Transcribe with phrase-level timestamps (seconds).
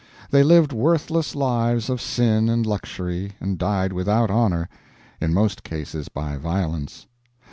[0.31, 4.67] They lived worthless lives of sin and luxury, and died without honor
[5.21, 7.05] in most cases by violence.